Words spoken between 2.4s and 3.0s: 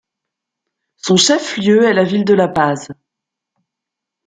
Paz.